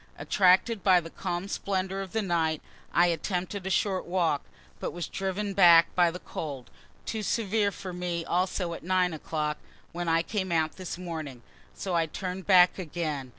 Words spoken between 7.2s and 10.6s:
severe for me also at 9 o'clock, when I came